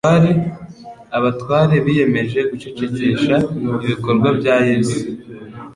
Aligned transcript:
abatware 1.17 1.75
biyemeje 1.85 2.39
gucecekesha 2.49 3.35
ibikorwa 3.85 4.27
bya 4.39 4.55
Yesu. 4.69 4.99